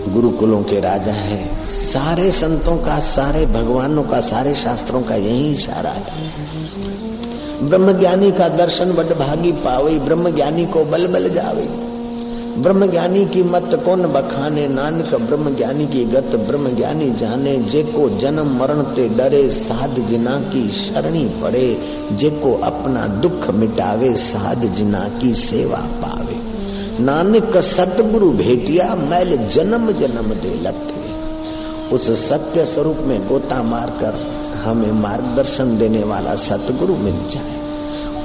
गुरुकुलों 0.09 0.63
के 0.63 0.81
राजा 0.81 1.13
है। 1.13 1.51
सारे 1.73 2.33
संतों 2.33 2.77
का, 2.77 3.01
सारे 3.01 3.47
भगवानों 3.47 4.03
का, 4.03 4.21
सारे 4.21 4.55
शास्त्रों 4.55 5.03
का 5.03 5.15
यही 5.15 5.53
इशारा 5.53 5.91
है। 5.91 6.31
ब्रह्मज्ञानी 7.63 8.33
का 8.33 8.49
दर्शन 8.49 8.93
बड 8.93 9.19
भागी 9.19 9.53
पावे 9.53 9.99
ब्रह्म 9.99 10.31
ज्ञानी 10.31 10.67
को 10.67 10.85
बल 10.85 11.07
बल 11.07 11.29
जावे 11.29 11.84
ब्रह्म 12.59 12.87
ज्ञानी 12.87 13.25
की 13.25 13.43
मत 13.43 13.83
कौन 13.85 14.03
बखाने? 14.03 14.69
नानक 14.69 15.15
ब्रह्म 15.15 15.57
ज्ञानी 15.57 15.87
की 15.87 16.05
गत 16.05 16.37
ब्रह्म 16.49 16.77
ज्ञानी 16.77 17.11
जाने। 17.11 17.57
जेको 17.59 18.19
जन्म 18.19 18.59
मरण 18.59 18.83
ते 18.83 19.09
डरे, 19.09 19.51
साध 19.51 20.07
जिना 20.09 20.31
की 20.31 20.69
शरणी 20.69 21.25
पड़े। 21.25 21.79
जेको 22.13 22.55
अपना 22.55 23.07
दुख 23.07 23.51
मिटावे, 23.51 24.15
साध 24.17 24.65
जिना 24.65 25.11
की 25.23 25.35
सेवा 25.35 25.77
पावे। 25.77 26.37
नानक 27.03 27.57
सतगुरु 27.57 28.31
भेटिया, 28.31 28.95
मैल 28.95 29.49
जन्म 29.49 29.93
जन्म 29.93 30.35
दे 30.35 30.61
लथे। 30.63 31.05
उस 31.95 32.29
सत्य 32.29 32.65
स्वरूप 32.65 32.97
में 33.01 33.29
गोता 33.29 33.63
मारकर 33.63 34.15
हमें 34.65 34.93
मार्गदर्शन 34.93 35.79
देने 35.79 36.03
वाला 36.03 36.35
सतगुरु 36.35 36.97
मिल 36.97 37.17
जाए। 37.31 37.61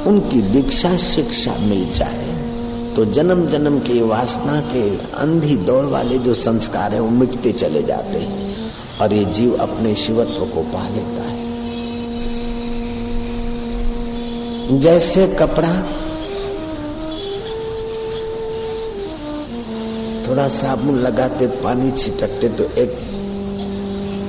उनकी 0.08 0.42
दीक्षा 0.42 0.98
शिक्षा 0.98 1.56
मिल 1.60 1.92
जाए। 1.94 2.49
तो 2.96 3.06
जन्म 3.06 3.46
जन्म 3.48 3.80
की 3.80 4.02
वासना 4.02 4.60
के 4.60 4.98
अंधी 5.16 5.56
दौड़ 5.56 5.86
वाले 5.86 6.18
जो 6.18 6.34
संस्कार 6.34 6.94
है, 6.94 7.00
वो 7.00 7.10
मिटते 7.10 7.52
चले 7.52 7.84
जाते 7.84 8.20
हैं 8.20 8.72
और 9.02 9.14
ये 9.14 9.26
जीव 9.26 9.58
अपने 9.58 9.96
शिवत्व 9.96 10.46
को 10.46 10.62
पा 10.62 10.88
लेता 10.90 11.22
है। 11.22 11.40
जैसे 14.80 15.28
कपड़ा, 15.28 15.74
थोड़ा 20.28 20.48
साबुन 20.48 21.00
लगाते, 21.00 21.48
पानी 21.48 21.92
छिटकते 21.92 22.50
तो 22.50 22.64
एक, 22.64 22.92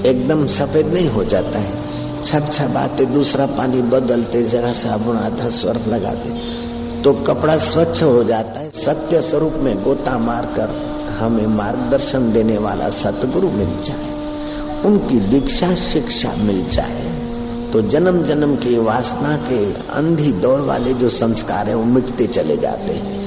एकदम 0.06 0.46
सफ़ेद 0.46 0.86
नहीं 0.86 1.08
हो 1.08 1.24
जाता 1.24 1.58
है। 1.58 1.90
छप 2.24 2.50
छप 2.52 2.74
आते 2.76 3.04
दूसरा 3.06 3.46
पानी 3.46 3.82
बदलते, 3.82 4.42
जरा 4.42 4.72
साबुन, 4.72 5.16
आधा 5.16 5.48
स्वर्फ 5.48 5.88
लगाते 5.88 6.28
तो 7.04 7.12
कपड़ा 7.26 7.56
स्वच्छ 7.58 8.02
हो 8.02 8.22
जाता 8.24 8.60
है। 8.60 8.70
सत्य 8.76 9.20
स्वरूप 9.22 9.52
में 9.56 9.82
गोता 9.84 10.16
मारकर 10.18 10.68
हमें 11.20 11.46
मार्गदर्शन 11.48 12.30
देने 12.32 12.58
वाला 12.58 12.88
सतगुरु 12.94 13.48
मिल 13.50 13.70
जाए, 13.84 14.10
उनकी 14.84 15.18
दीक्षा 15.30 15.74
शिक्षा 15.76 16.32
मिल 16.38 16.60
जाए 16.68 17.08
तो 17.72 17.80
जन्म 17.84 18.22
जन्म 18.24 18.54
की 18.56 18.76
वासना 18.80 19.34
के 19.42 19.58
अंधी 19.92 20.32
दौड़ 20.40 20.60
वाले 20.62 20.92
जो 20.94 21.08
संस्कार 21.10 21.68
है, 21.68 21.74
वो 21.74 21.84
मिटते 21.86 22.26
चले 22.28 22.56
जाते 22.56 22.92
हैं 22.94 23.18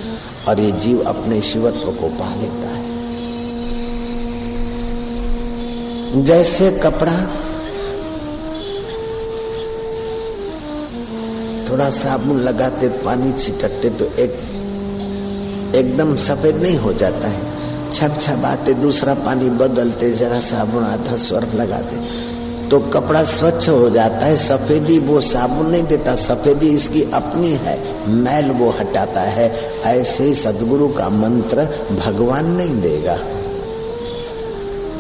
और 0.48 0.60
ये 0.60 0.72
जीव 0.78 1.04
अपने 1.04 1.42
शिवत्व 1.44 1.92
को 1.92 2.08
पा 2.10 2.30
लेता 2.36 2.68
है। 2.70 2.82
जैसे 6.24 6.70
कपड़ा 6.80 7.18
थोड़ा 11.74 11.90
साबुन 11.90 12.38
लगाते, 12.38 12.88
पानी 12.88 13.34
छिटकते 13.34 13.90
तो 13.90 14.06
एक, 14.06 14.32
एकदम 15.76 16.16
सफ़ेद 16.16 16.56
नहीं 16.56 16.78
हो 16.78 16.94
जाता 16.94 17.28
है। 17.28 17.42
छप 17.94 18.18
छप 18.22 18.42
आते 18.46 18.74
दूसरा 18.74 19.14
पानी 19.14 19.50
बदलते, 19.50 20.12
जरा 20.12 20.40
साबुन, 20.40 20.84
आधा 20.84 21.16
स्वर्फ 21.16 21.56
लगाते। 21.56 21.98
तो 22.70 22.80
कपड़ा 22.80 23.24
स्वच्छ 23.24 23.70
हो 23.70 23.90
जाता 23.90 24.26
है, 24.26 24.38
सफेदी 24.38 25.00
वो 25.00 25.22
साबुन 25.22 25.70
नहीं 25.70 25.84
देता, 25.84 26.16
सफेदी 26.16 26.70
इसकी 26.70 27.04
अपनी 27.04 27.52
है, 27.52 28.10
मैल 28.10 28.52
वो 28.52 28.70
हटाता 28.70 29.22
है। 29.22 29.54
ऐसे 29.84 30.36
सदगुरु 30.36 30.88
का 30.88 31.10
मंत्र 31.10 31.68
भगवान 32.06 32.46
नहीं 32.46 32.82
देगा। 32.82 33.20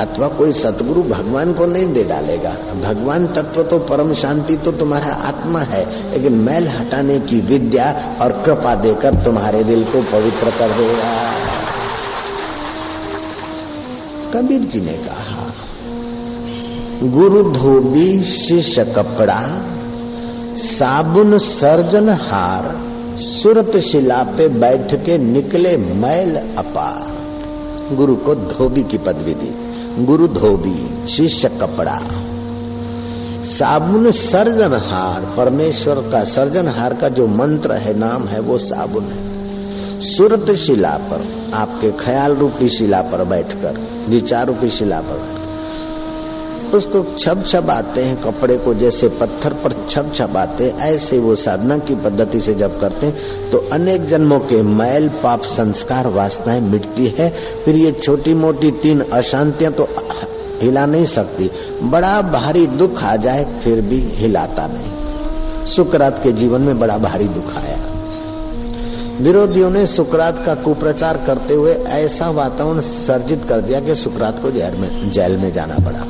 अथवा 0.03 0.27
कोई 0.27 0.53
सतगुरु 0.53 1.03
भगवान 1.03 1.53
को 1.53 1.65
नहीं 1.65 1.87
दे 1.93 2.03
डालेगा। 2.03 2.55
भगवान 2.83 3.27
तत्व 3.27 3.63
तो 3.63 3.79
परम 3.79 4.13
शांति 4.13 4.55
तो 4.55 4.71
तुम्हारा 4.71 5.13
आत्मा 5.27 5.59
है, 5.59 5.85
लेकिन 6.11 6.33
मैल 6.39 6.67
हटाने 6.67 7.19
की 7.19 7.39
विद्या 7.41 8.17
और 8.21 8.31
कृपा 8.45 8.75
देकर 8.75 9.23
तुम्हारे 9.23 9.63
दिल 9.63 9.83
को 9.85 10.01
पवित्र 10.11 10.51
कर 10.59 10.77
देगा। 10.77 11.11
कबीर 14.33 14.61
जी 14.61 14.81
ने 14.81 14.93
कहा, 14.99 15.41
गुरु 17.09 17.43
धोबी 17.51 18.23
शिष्य 18.23 18.85
कपड़ा, 18.85 19.41
साबुन 20.57 21.37
सर्जन 21.37 22.09
हार, 22.21 22.71
सुरत 23.17 23.77
शिला 23.77 24.23
पे 24.37 24.47
बैठ 24.49 24.93
के 25.05 25.17
निकले 25.17 25.75
मैल 25.77 26.35
अपार। 26.57 27.95
गुरु 27.95 28.15
को 28.15 28.35
धोबी 28.35 28.83
की 28.83 28.97
पदवी 28.97 29.33
दी। 29.33 29.51
गुरु 29.99 30.27
धोबी, 30.27 31.07
शिष्य 31.07 31.49
कपड़ा। 31.49 31.99
साबुन 33.43 34.11
सर्जनहार, 34.11 35.33
परमेश्वर 35.37 35.95
का 35.95 36.23
सर्जनहार 36.23 36.93
का 36.93 37.09
जो 37.09 37.27
मंत्र 37.27 37.71
है, 37.71 37.97
नाम 37.97 38.23
है, 38.23 38.39
वो 38.39 38.57
साबुन 38.57 39.03
है। 39.03 39.33
सुरत 40.01 40.51
शिला 40.51 40.89
पर, 40.89 41.51
आपके 41.53 41.91
ख्याल 41.91 42.35
रूपी 42.35 42.69
शिला 42.69 43.01
पर 43.01 43.23
बैठकर, 43.23 43.77
विचार 44.09 44.47
रूपी 44.47 44.69
शिला 44.69 45.01
पर 45.01 45.42
उसको 46.75 47.03
छप 47.45 47.69
आते 47.69 48.03
हैं, 48.03 48.15
कपड़े 48.21 48.57
को 48.57 48.73
जैसे 48.73 49.07
पत्थर 49.09 49.53
पर 49.53 49.73
छप 49.89 50.11
छपाते 50.15 50.69
ऐसे 50.81 51.19
वो 51.19 51.35
साधना 51.35 51.77
की 51.77 51.95
पद्धति 51.95 52.39
से 52.41 52.53
जब 52.53 52.79
करते 52.81 53.07
हैं 53.07 53.49
तो 53.51 53.57
अनेक 53.73 54.07
जन्मों 54.07 54.39
के 54.41 54.61
मैल 54.61 55.07
पाप 55.23 55.41
संस्कार 55.41 56.07
वासनाएँ 56.07 56.61
मिटती 56.61 57.07
है। 57.19 57.29
फिर 57.65 57.75
ये 57.75 57.91
छोटी 57.91 58.33
मोटी 58.33 58.71
तीन 58.71 59.01
अशांतियाँ 59.13 59.71
तो 59.71 59.87
हिला 60.61 60.85
नहीं 60.85 61.05
सकती। 61.05 61.49
बड़ा 61.83 62.21
भारी 62.21 62.65
दुख 62.67 63.03
आ 63.03 63.15
जाए, 63.15 63.45
फिर 63.63 63.81
भी 63.81 63.99
हिलाता 64.15 64.67
नहीं। 64.67 65.65
सुकरात 65.65 66.23
के 66.23 66.31
जीवन 66.31 66.61
में 66.61 66.79
बड़ा 66.79 66.97
भारी 66.97 67.27
दुख 67.27 67.55
आया। 67.57 67.77
विरोधियों 69.21 69.69
ने 69.69 69.85
सुकरात 69.87 70.43
का 70.45 70.55
कुप्रचार 70.55 71.17
करते 71.17 71.53
हुए 71.53 71.73
ऐसा 71.73 72.29
वातावरण 72.29 72.79
सर्जित 72.79 73.45
कर 73.45 73.61
दिया 73.61 73.79
कि 73.79 73.95
सुकरात 73.95 74.41
को 74.41 74.51
जेल 74.51 74.75
में 74.75 75.11
जेल 75.11 75.37
में 75.37 75.53
जाना 75.53 75.77
पड़ा। 75.79 76.05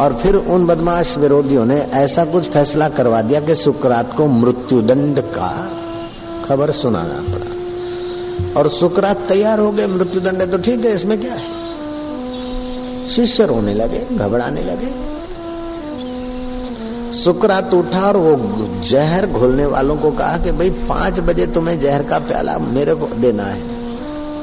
और 0.00 0.12
फिर 0.12 0.36
उन 0.36 0.66
बदमाश 0.66 1.18
विरोधियों 1.18 1.64
ने 1.64 1.78
ऐसा 1.78 2.24
कुछ 2.24 2.44
फैसला 2.50 2.88
करवा 2.88 3.22
दिया 3.22 3.40
कि 3.40 3.54
सुकरात 3.54 4.16
को 4.16 4.26
मृत्युदंड 4.26 5.20
का 5.20 5.70
खबर 6.48 6.70
सुनाना 6.70 7.34
पड़ा। 7.34 7.58
और 8.60 8.68
सुकरात 8.68 9.16
तैयार 9.16 9.58
हो 9.58 9.70
गए, 9.70 9.86
मृत्युदंड 9.86 10.52
तो 10.52 10.58
ठीक 10.58 10.84
है, 10.84 10.94
इसमें 10.94 11.20
क्या 11.20 11.34
है? 11.34 11.58
शिष्य 13.08 13.46
रोने 13.46 13.74
लगे, 13.74 14.06
घबराने 14.12 14.62
लगे। 14.62 15.08
सुकरात 17.12 17.74
उठा 17.74 18.08
और 18.08 18.16
वो 18.16 18.68
जहर 18.82 19.26
घोलने 19.26 19.66
वालों 19.66 19.96
को 19.96 20.10
कहा 20.10 20.38
कि, 20.38 20.50
भाई, 20.50 20.70
पाँच 20.70 21.20
बजे 21.20 21.46
तुम्हें 21.46 21.80
जहर 21.80 22.02
का 22.02 22.18
प्याला 22.18 22.58
मेरे 22.58 22.94
को 22.94 23.06
देना 23.06 23.42
है। 23.42 23.77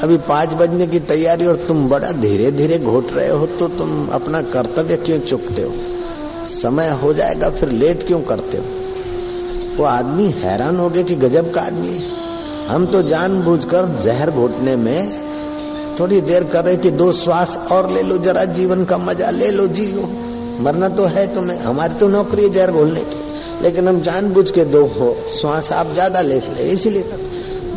अभी 0.04 0.18
पाँच 0.28 0.54
बजने 0.54 0.86
की 0.88 1.00
तैयारी 1.02 1.46
और 1.46 1.56
तुम 1.68 1.88
बड़ा 1.90 2.12
धीरे 2.12 2.52
धीरे 2.52 2.78
घोट 2.80 3.12
रहे 3.12 3.30
हो 3.30 3.46
तो 3.50 3.68
तुम 3.68 4.08
अपना 4.08 4.42
कर्तव्य 4.42 4.96
क्यों 4.98 5.20
चुकते 5.20 5.62
हो? 5.62 5.74
समय 6.46 6.90
हो 7.02 7.14
जाएगा, 7.14 7.50
फिर 7.50 7.70
लेट 7.72 8.06
क्यों 8.08 8.22
करते 8.22 8.58
हो? 8.58 8.64
वो 9.78 9.84
आदमी 9.84 10.30
हैरान 10.34 10.78
हो 10.78 10.90
गए 10.90 11.04
कि 11.04 11.16
गजब 11.16 11.54
का 11.54 11.62
आदमी 11.62 11.88
है। 11.88 12.14
हम 12.68 12.86
तो 12.86 13.02
जानबूझकर 13.04 13.88
जहर 14.04 14.32
घोटने 14.32 14.76
में 14.76 15.12
थोड़ी 16.00 16.22
देर 16.22 16.44
कर 16.44 16.66
रहे 16.66 16.78
कि 16.78 16.92
दो 16.92 17.12
श्वास 17.14 17.58
और 17.72 17.90
ले 17.92 18.02
लो, 18.04 18.18
जरा 18.18 18.46
जीवन 18.46 18.84
का 18.86 18.98
मज़ा 18.98 19.30
ले 19.30 19.52
लो 19.52 19.68
जी 19.70 19.86
लो 19.88 20.10
मरना 20.64 20.90
तो 20.90 21.06
है 21.06 21.28
तुम्हें, 21.36 21.60
हमारी 21.60 21.94
तो 21.94 22.08
नौकरी 22.08 22.44
है 22.44 22.50
जहर 22.50 22.72
घोलने 22.72 23.02
की। 23.02 23.24
लेकिन 23.64 23.88
हम 23.88 24.02
जानबूझ 24.02 24.50
के 24.52 24.66
दो 24.66 24.86
हो, 24.90 25.16
श्वास 25.32 25.72
आप 25.72 25.94
ज़्यादा 25.94 26.22
ले, 26.22 26.38
इसीलिए। 26.64 27.04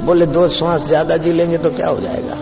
बोले, 0.09 0.27
दो 0.27 0.49
श्वास 0.49 0.87
ज़्यादा 0.87 1.17
जी 1.17 1.33
लेंगे 1.33 1.59
तो 1.59 1.71
क्या 1.71 1.89
हो 1.89 2.01
जाएगा? 2.01 2.37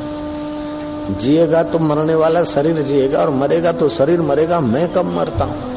जिएगा 1.20 1.62
तो 1.62 1.78
मरने 1.78 2.14
वाला 2.14 2.44
शरीर 2.44 2.82
जिएगा 2.82 3.18
और 3.18 3.30
मरेगा 3.30 3.72
तो 3.72 3.88
शरीर 3.88 4.20
मरेगा, 4.20 4.60
मैं 4.60 4.88
कब 4.92 5.06
मरता 5.06 5.44
हूँ? 5.44 5.74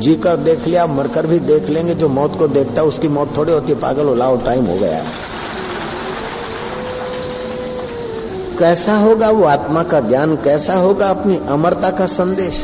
जीकर 0.00 0.36
देख 0.36 0.66
लिया, 0.66 0.86
मरकर 0.86 1.26
भी 1.26 1.38
देख 1.38 1.68
लेंगे, 1.68 1.94
जो 1.94 2.08
मौत 2.08 2.36
को 2.38 2.48
देखता 2.48 2.80
है, 2.80 2.86
उसकी 2.86 3.08
मौत 3.08 3.36
थोड़ी 3.36 3.52
होती 3.52 3.74
पागल 3.74 4.06
हो 4.06 4.14
लाओ 4.14 4.36
टाइम 4.36 4.66
हो 4.66 4.76
गया 4.76 5.02
कैसा 8.58 8.96
होगा 8.96 9.30
वो 9.30 9.44
आत्मा 9.44 9.82
का 9.82 10.00
ज्ञान? 10.00 10.34
कैसा 10.36 10.74
होगा 10.74 11.08
अपनी 11.08 11.40
अमरता 11.48 11.90
का 11.90 12.06
संदेश? 12.06 12.56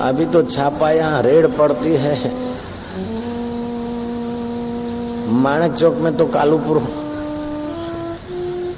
अभी 0.00 0.26
तो 0.26 0.42
छापा 0.42 0.90
रेड 1.20 1.46
पड़ती 1.56 1.92
है। 1.96 2.14
माणक 5.28 5.74
चौक 5.76 5.94
में 5.94 6.16
तो 6.16 6.26
कालूपुर 6.26 6.78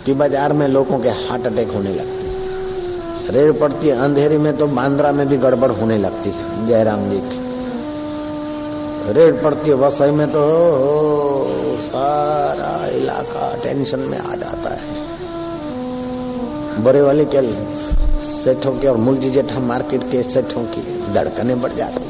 की 0.07 0.13
बाज़ार 0.15 0.53
में 0.53 0.67
लोगों 0.69 0.99
के 0.99 1.09
हार्ट 1.09 1.47
अटैक 1.47 1.71
होने 1.71 1.93
लगते 1.95 2.21
रेड 3.31 3.59
पड़ती 3.61 3.91
अंधेरी 3.91 4.39
में 4.39 4.57
तो 4.57 4.67
बांद्रा 4.69 5.13
में 5.13 5.27
भी 5.29 5.37
गड़बड़ 5.37 5.71
होने 5.71 5.99
लगती 5.99 6.31
है, 6.31 6.67
जयराम 6.67 7.11
जी 7.11 7.19
की। 7.19 7.39
रेड 9.13 9.43
पड़ती 9.43 9.71
है, 9.71 9.77
वसई 9.77 10.11
में 10.11 10.27
तो 10.33 10.43
सारा 11.83 12.73
इलाका 12.97 13.53
टेंशन 13.63 14.01
में 14.01 14.19
आ 14.19 14.35
जाता 14.35 14.71
है। 14.71 14.85
बड़े 16.85 17.01
वाले 17.03 17.25
के 17.25 17.43
सेठों 18.25 18.73
के 18.73 18.89
और 18.89 18.97
मुलजी 18.97 19.31
जेठा 19.31 19.61
मार्केट 19.61 20.03
के 20.11 20.23
सेठों 20.25 20.65
की 20.65 20.83
धड़कने 21.13 21.55
बढ़ 21.55 21.73
जाती 21.73 22.03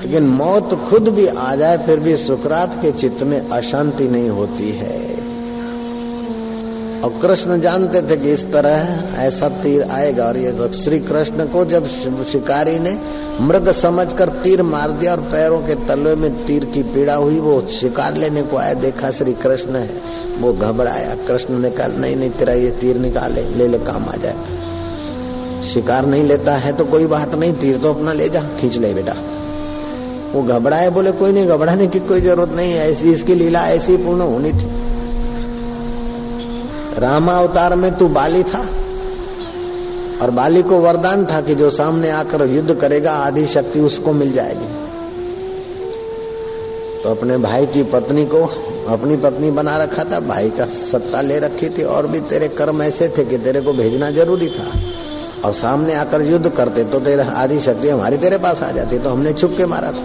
लेकिन 0.00 0.26
मौत 0.32 0.74
खुद 0.90 1.08
भी 1.08 1.26
आ 1.26 1.54
जाए, 1.54 1.78
फिर 1.78 2.00
भी 2.00 2.16
सुकरात 2.16 2.74
के 2.82 2.92
चित्त 2.92 3.22
में 3.22 3.38
अशांति 3.40 4.08
नहीं 4.08 4.28
होती 4.30 4.70
है। 4.72 5.06
और 6.98 7.18
कृष्ण 7.22 7.60
जानते 7.60 8.00
थे 8.02 8.16
कि 8.16 8.32
इस 8.32 8.44
तरह 8.52 9.22
ऐसा 9.22 9.48
तीर 9.62 9.82
आएगा, 9.82 10.24
और 10.24 10.36
ये 10.36 10.52
तो 10.52 10.68
श्री 10.74 10.98
कृष्ण 11.00 11.46
को 11.46 11.64
जब 11.64 11.88
शिकारी 12.24 12.78
ने 12.78 12.98
मृग 13.40 13.70
समझकर 13.70 14.28
तीर 14.44 14.62
मार 14.62 14.90
दिया 14.90 15.12
और 15.12 15.20
पैरों 15.32 15.60
के 15.60 15.74
तलवे 15.86 16.14
में 16.14 16.46
तीर 16.46 16.64
की 16.64 16.82
पीड़ा 16.82 17.14
हुई, 17.14 17.38
वो 17.40 17.60
शिकार 17.70 18.16
लेने 18.16 18.42
को 18.42 18.56
आया, 18.56 18.74
देखा 18.76 19.10
श्री 19.10 19.32
कृष्ण 19.34 19.76
है, 19.76 19.90
वो 20.40 20.52
घबराया। 20.52 21.14
कृष्ण 21.28 21.58
ने 21.58 21.70
कहा, 21.70 21.86
नहीं 21.88 22.16
नहीं, 22.16 22.30
तेरा 22.30 22.54
ये 22.54 22.70
तीर 22.70 22.96
निकाले, 22.98 23.44
ले 23.48 23.66
ले, 23.66 23.78
काम 23.78 24.08
आ 24.08 24.16
जाए 24.16 24.34
शिकार 25.64 26.06
नहीं 26.06 26.22
लेता 26.22 26.52
है 26.56 26.72
तो 26.72 26.84
कोई 26.84 27.06
बात 27.06 27.34
नहीं, 27.34 27.52
तीर 27.52 27.76
तो 27.76 27.94
अपना 27.94 28.12
ले 28.12 28.28
जा, 28.28 28.42
खींच 28.60 28.78
ले 28.78 28.92
बेटा। 28.94 29.14
वो 30.32 30.42
घबराए, 30.42 30.88
बोले, 30.90 31.12
कोई 31.12 31.32
नहीं, 31.32 31.46
घबराने 31.46 31.86
की 31.86 32.00
कोई 32.00 32.20
ज़रूरत 32.20 32.48
नहीं 32.48 32.72
है। 32.72 32.90
ऐसी 32.90 33.12
इसकी 33.12 33.34
लीला 33.34 33.60
ऐसी 33.68 33.96
पूर्ण 33.96 34.20
होनी 34.20 34.52
थी। 34.52 34.70
रामावतार 36.98 37.74
में 37.74 37.96
तू 37.98 38.08
बाली 38.08 38.42
था 38.42 38.66
और 40.22 40.30
बाली 40.30 40.62
को 40.62 40.78
वरदान 40.78 41.24
था 41.26 41.40
कि 41.40 41.54
जो 41.54 41.70
सामने 41.70 42.10
आकर 42.10 42.46
युद्ध 42.48 42.74
करेगा 42.74 43.12
आदि 43.12 43.46
शक्ति 43.46 43.80
उसको 43.80 44.12
मिल 44.12 44.32
जाएगी। 44.32 44.68
तो 47.02 47.10
अपने 47.10 47.36
भाई 47.36 47.66
की 47.66 47.82
पत्नी 47.82 48.24
को 48.26 48.44
अपनी 48.88 49.16
पत्नी 49.16 49.50
बना 49.50 49.76
रखा 49.76 50.04
था, 50.04 50.20
भाई 50.20 50.50
का 50.50 50.66
सत्ता 50.66 51.20
ले 51.20 51.38
रखी 51.38 51.68
थी 51.68 51.82
और 51.82 52.06
भी 52.06 52.20
तेरे 52.20 52.48
कर्म 52.48 52.82
ऐसे 52.82 53.08
थे 53.08 53.24
कि 53.24 53.38
तेरे 53.38 53.60
को 53.60 53.72
भेजना 53.72 54.10
ज़रूरी 54.10 54.48
था। 54.48 54.70
और 55.44 55.52
सामने 55.54 55.94
आकर 55.94 56.22
युद्ध 56.22 56.48
करते 56.48 56.84
तो 56.84 57.00
तेरे 57.00 57.22
आदि 57.36 57.58
शक्ति 57.60 57.88
हमारी 57.88 58.16
तेरे 58.18 58.38
पास 58.38 58.62
आ 58.62 58.70
जाती 58.70 58.98
तो 58.98 59.10
हमने 59.10 59.32
छुप 59.32 59.54
के 59.56 59.66
मारा 59.66 59.92
था। 59.92 60.02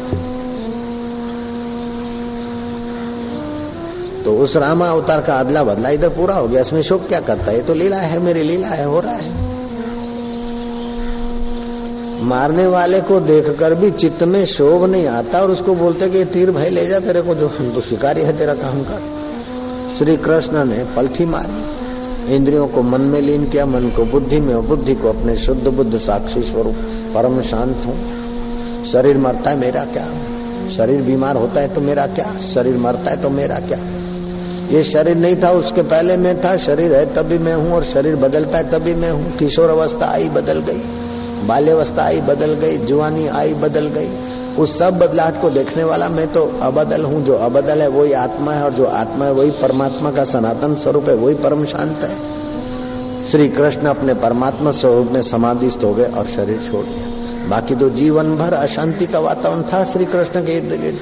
तो 4.23 4.35
उस 4.37 4.55
रामा 4.57 4.89
अवतार 4.89 5.21
का 5.21 5.39
अदला 5.39 5.63
बदला 5.63 5.89
इधर 5.89 6.09
पूरा 6.09 6.35
हो 6.35 6.47
गया, 6.47 6.61
इसमें 6.61 6.81
शोक 6.81 7.07
क्या 7.07 7.19
करता 7.19 7.51
है? 7.51 7.61
तो 7.61 7.73
लीला 7.73 7.97
है, 7.97 8.19
मेरी 8.19 8.43
लीला 8.43 8.67
है, 8.67 8.85
हो 8.85 8.99
रहा 8.99 9.13
है। 9.13 9.51
मारने 12.23 12.65
वाले 12.67 13.01
को 13.01 13.19
देखकर 13.19 13.73
भी 13.75 13.91
चित्त 13.91 14.23
में 14.23 14.45
शोभ 14.45 14.85
नहीं 14.85 15.07
आता 15.07 15.41
और 15.41 15.51
उसको 15.51 15.75
बोलते 15.75 16.09
कि 16.09 16.23
तीर 16.25 16.51
भाई 16.51 16.69
ले 16.69 16.85
जा, 16.87 16.99
तेरे 16.99 17.21
को 17.21 17.35
जो 17.35 17.47
तो 17.47 17.81
शिकारी 17.81 18.21
है 18.21 18.37
तेरा 18.37 18.53
काम 18.53 18.83
कर। 18.83 19.01
श्री 19.97 20.17
कृष्ण 20.17 20.63
ने 20.65 20.83
पलथी 20.95 21.25
मारी। 21.25 21.82
इंद्रियों 22.29 22.67
को 22.67 22.81
मन 22.81 23.01
में 23.01 23.21
लीन 23.21 23.49
किया, 23.49 23.65
मन 23.65 23.89
को 23.89 24.05
बुद्धि 24.05 24.39
में 24.39 24.53
और 24.55 24.61
बुद्धि 24.61 24.95
को 24.95 25.09
अपने 25.09 25.37
शुद्ध 25.37 25.67
बुद्ध 25.67 25.97
साक्षी 25.97 26.41
स्वरूप, 26.41 26.75
परम 27.15 27.41
शांत 27.41 27.83
हूँ। 27.85 27.95
शरीर 28.85 29.17
मरता 29.17 29.49
है, 29.49 29.57
मेरा 29.57 29.83
क्या? 29.83 30.07
शरीर 30.69 31.01
बीमार 31.01 31.35
होता 31.35 31.61
है 31.61 31.73
तो 31.73 31.81
मेरा 31.81 32.07
क्या? 32.07 32.31
शरीर 32.53 32.77
मरता 32.77 33.11
है 33.11 33.21
तो 33.21 33.29
मेरा 33.29 33.59
क्या? 33.59 33.79
ये 34.71 34.83
शरीर 34.83 35.15
नहीं 35.15 35.35
था, 35.35 35.49
उसके 35.51 35.81
पहले 35.81 36.17
मैं 36.17 36.41
था, 36.41 36.57
शरीर 36.57 36.93
है 36.93 37.13
तभी 37.13 37.37
मैं 37.37 37.55
हूँ 37.55 37.71
और 37.71 37.83
शरीर 37.83 38.15
बदलता 38.15 38.57
है 38.57 38.69
तभी 38.69 38.93
मैं 38.93 39.11
हूँ। 39.11 39.37
किशोर 39.37 39.69
अवस्था 39.69 40.05
आई, 40.05 40.29
बदल 40.29 40.59
गई। 40.59 40.81
बाल्यावस्था 41.47 42.03
आई, 42.03 42.21
बदल 42.21 42.53
गई। 42.53 42.77
जुआनी 42.77 43.27
आई, 43.27 43.53
बदल 43.53 43.87
गई। 43.87 44.09
उस 44.59 44.77
सब 44.79 44.97
बदलाहट 44.99 45.41
को 45.41 45.49
देखने 45.49 45.83
वाला 45.83 46.07
मैं 46.09 46.31
तो 46.31 46.41
अबदल 46.61 47.03
हूँ, 47.03 47.23
जो 47.25 47.33
अबदल 47.35 47.81
है 47.81 47.87
वही 47.87 48.11
आत्मा 48.13 48.51
है 48.51 48.63
और 48.63 48.73
जो 48.73 48.85
आत्मा 48.85 49.25
है 49.25 49.31
वही 49.31 49.51
परमात्मा 49.61 50.11
का 50.11 50.23
सनातन 50.23 50.75
स्वरूप 50.75 51.09
है, 51.09 51.15
वही 51.15 51.35
परम 51.35 51.65
शांत 51.65 52.03
है। 52.03 53.23
श्री 53.23 53.47
कृष्ण 53.47 53.87
अपने 53.87 54.13
परमात्मा 54.13 54.71
स्वरूप 54.71 55.11
में 55.11 55.21
समाधिस्थ 55.21 55.83
हो 55.83 55.93
गए 55.93 56.11
और 56.11 56.25
शरीर 56.27 56.59
छोड़ 56.71 56.85
दिया। 56.85 57.49
बाकी 57.49 57.75
तो 57.75 57.89
जीवन 57.89 58.35
भर 58.37 58.53
अशांति 58.53 59.05
का 59.05 59.19
वातावरण 59.19 59.61
था 59.63 59.83
श्री 59.83 60.05
कृष्ण 60.05 60.45
के 60.45 60.57
इर्द 60.57 60.73
गिर्द। 60.81 60.99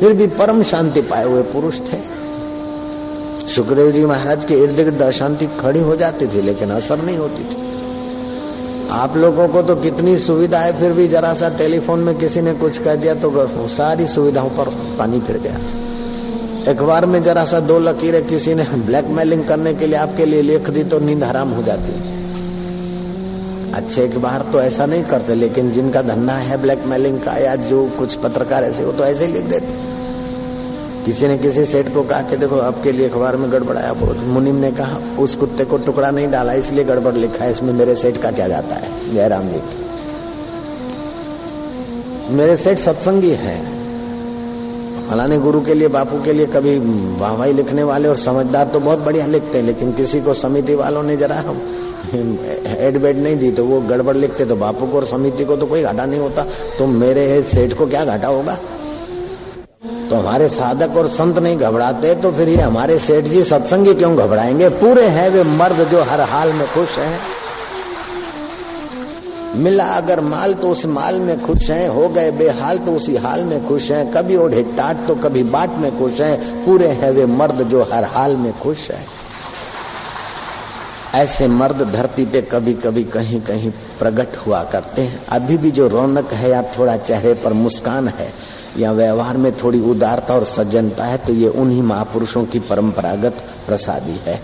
फिर 0.00 0.12
भी 0.12 0.26
परम 0.36 0.62
शांति 0.62 1.00
पाए 1.02 1.24
हुए 1.24 1.42
पुरुष 1.52 1.80
थे। 1.82 1.98
सुखदेव 3.46 3.90
जी 3.90 4.04
महाराज 4.04 4.44
के 4.44 4.54
इर्द 4.54 4.76
गिर्द 4.76 5.02
अशांति 5.02 5.46
खड़ी 5.60 5.80
हो 5.80 5.96
जाती 5.96 6.26
थी, 6.26 6.42
लेकिन 6.42 6.70
असर 6.70 7.02
नहीं 7.02 7.16
होती 7.16 7.44
थी। 7.44 7.66
आप 8.90 9.16
लोगों 9.16 9.46
को 9.48 9.62
तो 9.62 9.74
कितनी 9.76 10.16
सुविधा 10.18 10.58
है, 10.58 10.72
फिर 10.80 10.92
भी 10.92 11.06
जरा 11.08 11.32
सा 11.34 11.48
टेलीफोन 11.56 12.00
में 12.00 12.14
किसी 12.18 12.40
ने 12.40 12.52
कुछ 12.54 12.78
कह 12.78 12.94
दिया 12.94 13.14
तो 13.14 13.66
सारी 13.68 14.06
सुविधाओं 14.08 14.50
पर 14.50 14.68
पानी 14.98 15.20
फिर 15.20 15.38
गया। 15.38 15.58
अखबार 16.68 17.06
में 17.06 17.22
जरा 17.22 17.44
सा 17.44 17.60
दो 17.62 17.78
लकीरें 17.78 18.26
किसी 18.26 18.54
ने 18.54 18.64
ब्लैकमेलिंग 18.86 19.44
करने 19.44 19.74
के 19.74 19.86
लिए 19.86 19.96
आपके 19.96 20.24
लिए 20.24 20.42
लिख 20.42 20.70
दी 20.70 20.84
तो 20.84 20.98
नींद 20.98 21.24
हराम 21.24 21.50
हो 21.50 21.62
जाती। 21.62 21.92
अच्छे 23.74 24.06
अखबार 24.08 24.44
तो 24.52 24.60
ऐसा 24.60 24.86
नहीं 24.86 25.04
करते, 25.04 25.34
लेकिन 25.34 25.70
जिनका 25.72 26.02
धंधा 26.02 26.32
है 26.32 26.56
ब्लैकमेलिंग 26.62 27.20
का 27.20 27.36
या 27.36 27.54
जो 27.68 27.84
कुछ 27.98 28.14
पत्रकार 28.16 28.64
ऐसे 28.64 28.84
वो 28.84 28.92
तो 28.92 29.04
ऐसे 29.04 29.26
ही 29.26 29.32
लिख 29.32 29.44
देते। 29.44 29.66
किसी 31.08 31.28
ने 31.28 31.36
किसी 31.38 31.64
सेठ 31.64 31.86
को 31.94 32.02
कहा 32.02 32.20
कि 32.20 32.36
देखो, 32.36 32.56
आपके 32.60 32.92
लिए 32.92 33.08
अखबार 33.08 33.36
में 33.36 33.50
गड़बड़ाया 33.52 33.92
बहुत 33.92 34.16
मुनिम 34.26 34.56
ने 34.56 34.70
कहा, 34.72 34.98
उस 35.18 35.36
कुत्ते 35.36 35.64
को 35.64 35.76
टुकड़ा 35.78 36.10
नहीं 36.10 36.30
डाला, 36.30 36.52
इसलिए 36.52 36.84
गड़बड़ 36.84 37.12
लिखा 37.14 37.44
है, 37.44 37.50
इसमें 37.50 37.72
मेरे 37.72 37.94
सेठ 37.94 38.16
का 38.16 38.30
क्या 38.30 38.48
जाता 38.48 38.74
है? 38.74 38.90
जयराम 39.14 39.48
जी। 39.48 39.60
मेरे 42.34 42.56
सेठ 42.56 42.78
सत्संगी 42.78 43.30
है। 43.30 43.56
फलाने 45.08 45.38
गुरु 45.38 45.60
के 45.60 45.74
लिए, 45.74 45.88
बापू 45.88 46.22
के 46.24 46.32
लिए 46.32 46.46
कभी 46.46 46.78
वाहवाही 47.20 47.52
लिखने 47.52 47.82
वाले 47.82 48.08
और 48.08 48.16
समझदार 48.16 48.66
तो 48.66 48.80
बहुत 48.80 48.98
बढ़िया 48.98 49.26
लिखते 49.26 49.58
हैं, 49.58 49.64
लेकिन 49.66 49.92
किसी 49.92 50.20
को 50.20 50.34
समिति 50.36 50.74
वालों 50.74 51.02
ने 51.02 51.16
जरा 51.16 51.42
एड 52.78 52.98
बेड 53.02 53.18
नहीं 53.18 53.36
दी 53.36 53.50
तो 53.50 53.64
वो 53.64 53.80
गड़बड़ 53.80 54.16
लिखते 54.16 54.44
तो 54.44 54.56
बापू 54.56 54.86
को 54.86 54.96
और 54.96 55.04
समिति 55.06 55.44
को 55.44 55.56
तो 55.56 55.66
कोई 55.66 55.82
घाटा 55.82 56.04
नहीं 56.04 56.20
होता। 56.20 56.44
तो 56.78 56.86
मेरे 56.86 57.42
सेठ 57.44 57.72
को 57.72 57.86
क्या 57.86 58.04
घाटा 58.04 58.28
होगा? 58.28 58.56
तो 60.10 60.16
हमारे 60.16 60.48
साधक 60.48 60.96
और 60.96 61.08
संत 61.08 61.38
नहीं 61.38 61.56
घबराते 61.58 62.14
तो 62.14 62.32
फिर 62.32 62.48
ये 62.48 62.56
हमारे 62.56 62.98
सेठ 62.98 63.24
जी 63.24 63.44
सत्संगी 63.44 63.94
क्यों 63.94 64.16
घबराएँगे? 64.16 64.68
पूरे 64.68 65.06
हैं 65.06 65.30
वे 65.30 65.42
मर्द 65.42 65.76
जो 65.76 66.02
हर 66.02 66.20
हाल 66.20 66.52
में 66.52 66.66
खुश 66.68 66.98
हैं। 66.98 67.20
मिला 69.56 69.84
अगर 69.84 70.20
माल 70.20 70.54
तो 70.54 70.70
उस 70.70 70.86
माल 70.86 71.18
में 71.18 71.42
खुश 71.44 71.70
हैं, 71.70 71.88
हो 71.88 72.08
गए 72.08 72.30
बेहाल 72.30 72.78
तो 72.78 72.92
उसी 72.92 73.16
हाल 73.16 73.44
में 73.44 73.66
खुश 73.66 73.90
हैं। 73.90 74.12
कभी 74.12 74.36
ओढ़े 74.36 74.62
टाट 74.62 75.06
तो 75.06 75.14
कभी 75.14 75.42
बाट 75.42 75.70
में 75.70 75.98
खुश 75.98 76.20
हैं। 76.20 76.64
पूरे 76.64 76.88
हैं 76.88 77.10
वे 77.10 77.26
मर्द 77.26 77.62
जो 77.62 77.82
हर 77.82 78.04
हाल 78.04 78.36
में 78.36 78.58
खुश 78.58 78.90
है। 78.90 79.18
ऐसे 81.14 81.46
मर्द 81.46 81.90
धरती 81.92 82.24
पे 82.24 82.42
कभी 82.42 82.74
कभी 82.74 83.04
कहीं 83.04 83.40
कहीं 83.40 83.70
प्रकट 83.70 84.36
हुआ 84.36 84.64
करते 84.64 85.02
हैं। 85.02 85.26
अभी 85.26 85.56
भी 85.56 85.70
जो 85.70 85.88
रौनक 85.88 86.32
है 86.32 86.50
या 86.50 86.62
थोड़ा 86.62 86.96
चेहरे 86.96 87.34
पर 87.34 87.52
मुस्कान 87.52 88.08
है। 88.08 88.57
या 88.76 88.92
व्यवहार 88.92 89.36
में 89.36 89.52
थोड़ी 89.56 89.80
उदारता 89.80 90.34
और 90.34 90.44
सज्जनता 90.44 91.04
है 91.04 91.18
तो 91.18 91.32
ये 91.32 91.48
उन्हीं 91.48 91.82
महापुरुषों 91.82 92.44
की 92.44 92.58
परंपरागत 92.58 93.44
प्रसादी 93.66 94.20
है। 94.26 94.40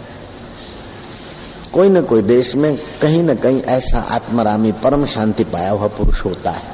कोई 1.73 1.89
न 1.89 2.03
कोई 2.03 2.23
देश 2.23 2.57
में 2.57 2.77
कहीं 3.03 3.23
न 3.23 3.35
कहीं 3.35 3.63
ऐसा 3.63 3.99
आत्मरामी 3.99 4.73
परम 4.73 5.05
शांति 5.05 5.45
पाया 5.45 5.71
हुआ 5.71 5.89
पुरुष 5.89 6.25
होता 6.25 6.51
है। 6.51 6.74